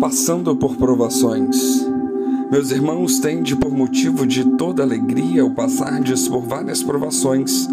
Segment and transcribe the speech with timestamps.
[0.00, 1.86] passando por provações.
[2.50, 7.68] Meus irmãos, tende por motivo de toda alegria o passardes por várias provações,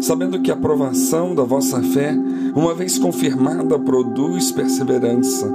[0.00, 2.14] sabendo que a provação da vossa fé,
[2.54, 5.52] uma vez confirmada, produz perseverança.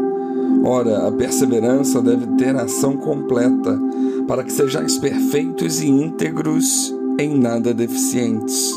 [0.63, 3.79] Ora, a perseverança deve ter ação completa,
[4.27, 8.73] para que sejais perfeitos e íntegros, em nada deficientes.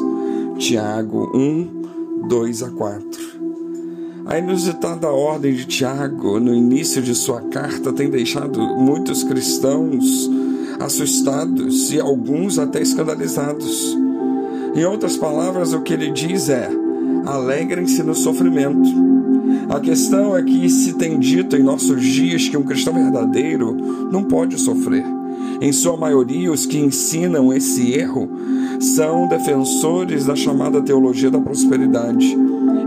[0.58, 3.27] Tiago 1, 2 a 4.
[4.28, 10.30] A inusitada ordem de Tiago, no início de sua carta, tem deixado muitos cristãos
[10.78, 13.96] assustados e alguns até escandalizados.
[14.74, 16.68] Em outras palavras, o que ele diz é:
[17.24, 18.90] alegrem-se no sofrimento.
[19.70, 23.74] A questão é que se tem dito em nossos dias que um cristão verdadeiro
[24.12, 25.06] não pode sofrer.
[25.58, 28.28] Em sua maioria, os que ensinam esse erro
[28.78, 32.36] são defensores da chamada teologia da prosperidade.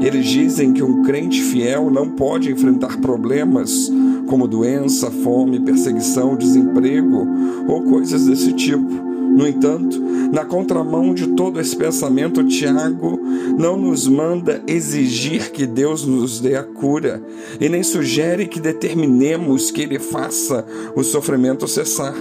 [0.01, 3.91] Eles dizem que um crente fiel não pode enfrentar problemas
[4.27, 7.27] como doença, fome, perseguição, desemprego
[7.67, 9.11] ou coisas desse tipo.
[9.31, 10.01] No entanto,
[10.33, 13.19] na contramão de todo esse pensamento, Tiago
[13.57, 17.23] não nos manda exigir que Deus nos dê a cura
[17.59, 20.65] e nem sugere que determinemos que Ele faça
[20.95, 22.13] o sofrimento cessar.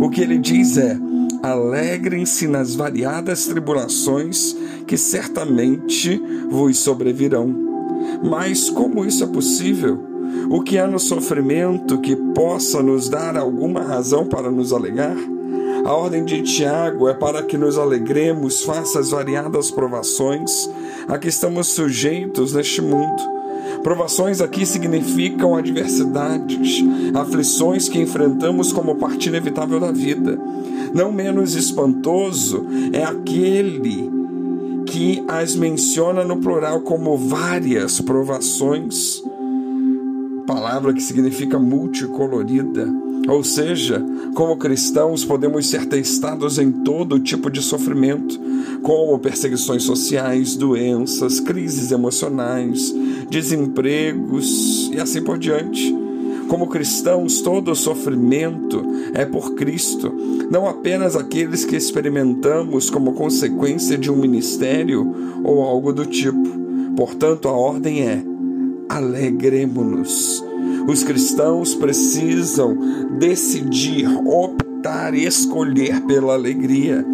[0.00, 0.98] O que ele diz é:
[1.50, 7.54] alegrem-se nas variadas tribulações que certamente vos sobrevirão.
[8.22, 9.98] Mas como isso é possível?
[10.50, 15.16] O que há no sofrimento que possa nos dar alguma razão para nos alegrar?
[15.84, 20.68] A ordem de Tiago é para que nos alegremos face às variadas provações
[21.06, 23.35] a que estamos sujeitos neste mundo
[23.86, 26.82] Provações aqui significam adversidades,
[27.14, 30.36] aflições que enfrentamos como parte inevitável da vida.
[30.92, 34.10] Não menos espantoso é aquele
[34.86, 39.22] que as menciona no plural como várias provações,
[40.48, 42.92] palavra que significa multicolorida.
[43.28, 48.36] Ou seja, como cristãos podemos ser testados em todo tipo de sofrimento,
[48.82, 52.92] como perseguições sociais, doenças, crises emocionais,
[53.30, 55.94] desempregos e assim por diante.
[56.48, 60.12] Como cristãos, todo sofrimento é por Cristo,
[60.48, 66.48] não apenas aqueles que experimentamos como consequência de um ministério ou algo do tipo.
[66.96, 68.22] Portanto, a ordem é:
[68.88, 70.44] alegremos-nos.
[70.86, 72.76] Os cristãos precisam
[73.18, 77.04] decidir, optar escolher pela alegria.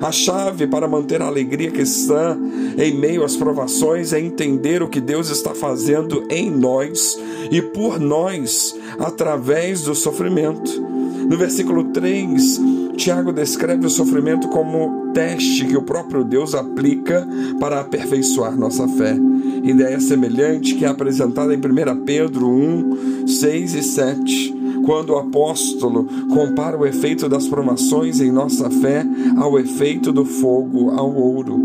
[0.00, 2.38] A chave para manter a alegria cristã
[2.78, 7.18] em meio às provações é entender o que Deus está fazendo em nós
[7.50, 10.80] e por nós através do sofrimento.
[11.28, 12.60] No versículo 3,
[12.96, 17.26] Tiago descreve o sofrimento como teste que o próprio Deus aplica
[17.60, 19.16] para aperfeiçoar nossa fé.
[19.62, 24.57] Ideia semelhante que é apresentada em 1 Pedro 1, 6 e 7
[24.88, 29.04] quando o apóstolo compara o efeito das provações em nossa fé
[29.36, 31.60] ao efeito do fogo ao ouro.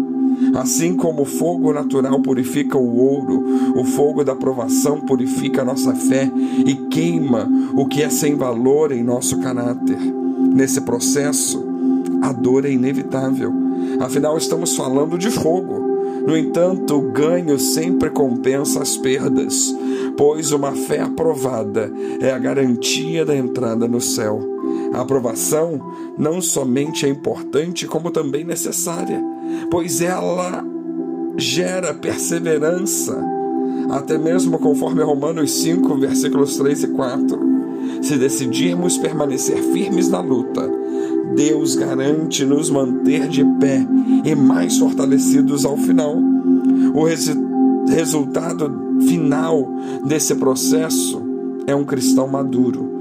[0.53, 3.41] Assim como o fogo natural purifica o ouro,
[3.77, 6.29] o fogo da provação purifica a nossa fé
[6.65, 9.99] e queima o que é sem valor em nosso caráter.
[10.53, 11.65] Nesse processo,
[12.21, 13.53] a dor é inevitável.
[14.01, 15.79] Afinal, estamos falando de fogo.
[16.27, 19.73] No entanto, o ganho sempre compensa as perdas
[20.17, 24.39] pois uma fé aprovada é a garantia da entrada no céu.
[24.93, 25.79] A aprovação
[26.17, 29.21] não somente é importante, como também necessária,
[29.71, 30.63] pois ela
[31.37, 33.19] gera perseverança,
[33.89, 37.53] até mesmo conforme Romanos 5, versículos 3 e 4.
[38.01, 40.69] Se decidirmos permanecer firmes na luta,
[41.35, 43.85] Deus garante nos manter de pé
[44.23, 46.15] e mais fortalecidos ao final.
[46.93, 47.05] O
[47.89, 49.67] resultado final
[50.05, 51.21] desse processo
[51.67, 52.91] é um cristão maduro.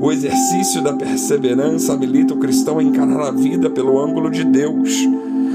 [0.00, 4.90] O exercício da perseverança habilita o cristão a encarar a vida pelo ângulo de Deus.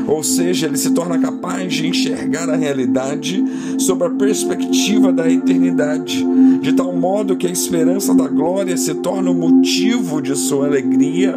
[0.08, 3.44] Ou seja, ele se torna capaz de enxergar a realidade
[3.80, 6.24] sob a perspectiva da eternidade,
[6.62, 11.36] de tal modo que a esperança da glória se torna o motivo de sua alegria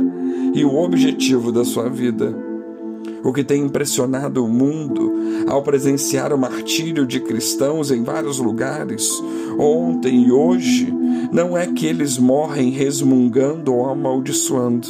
[0.53, 2.48] e o objetivo da sua vida.
[3.25, 5.13] O que tem impressionado o mundo
[5.47, 9.11] ao presenciar o martírio de cristãos em vários lugares,
[9.59, 10.93] ontem e hoje,
[11.33, 14.89] não é que eles morrem resmungando ou amaldiçoando,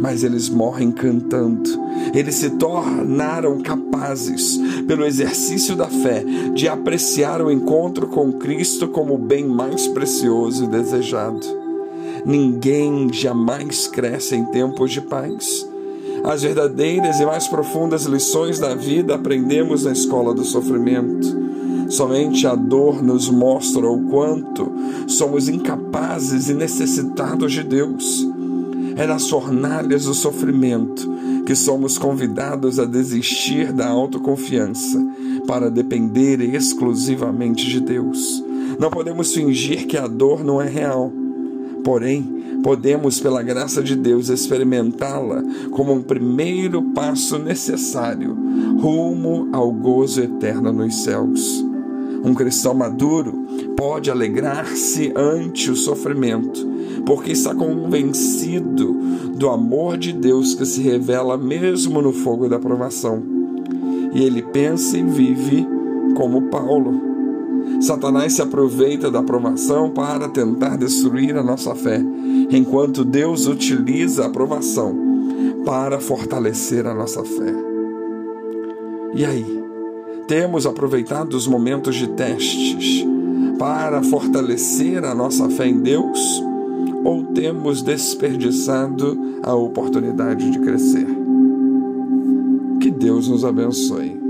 [0.00, 1.70] mas eles morrem cantando.
[2.14, 9.14] Eles se tornaram capazes, pelo exercício da fé, de apreciar o encontro com Cristo como
[9.14, 11.64] o bem mais precioso e desejado.
[12.24, 15.68] Ninguém jamais cresce em tempos de paz.
[16.24, 21.44] As verdadeiras e mais profundas lições da vida aprendemos na escola do sofrimento.
[21.90, 24.72] Somente a dor nos mostra o quanto
[25.06, 28.26] somos incapazes e necessitados de Deus.
[28.96, 31.12] É nas fornalhas do sofrimento
[31.44, 34.98] que somos convidados a desistir da autoconfiança
[35.46, 38.42] para depender exclusivamente de Deus.
[38.78, 41.12] Não podemos fingir que a dor não é real.
[41.84, 48.34] Porém, podemos, pela graça de Deus, experimentá-la como um primeiro passo necessário
[48.80, 51.64] rumo ao gozo eterno nos céus.
[52.24, 53.44] Um cristão maduro
[53.76, 56.66] pode alegrar-se ante o sofrimento,
[57.04, 58.94] porque está convencido
[59.36, 63.22] do amor de Deus que se revela mesmo no fogo da provação.
[64.14, 65.66] E ele pensa e vive
[66.14, 67.13] como Paulo.
[67.80, 72.00] Satanás se aproveita da aprovação para tentar destruir a nossa fé,
[72.50, 74.96] enquanto Deus utiliza a aprovação
[75.64, 77.54] para fortalecer a nossa fé.
[79.14, 79.64] E aí?
[80.26, 83.04] Temos aproveitado os momentos de testes
[83.58, 86.42] para fortalecer a nossa fé em Deus
[87.04, 91.06] ou temos desperdiçado a oportunidade de crescer?
[92.80, 94.23] Que Deus nos abençoe.